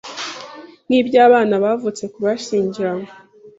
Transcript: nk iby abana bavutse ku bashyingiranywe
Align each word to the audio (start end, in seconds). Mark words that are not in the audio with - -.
nk 0.87 0.91
iby 0.99 1.13
abana 1.25 1.55
bavutse 1.63 2.03
ku 2.13 2.19
bashyingiranywe 2.25 3.09